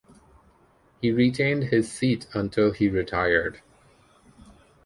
He 0.99 1.11
retained 1.11 1.65
his 1.65 1.91
seat 1.91 2.25
until 2.33 2.71
he 2.71 2.89
retired. 2.89 3.61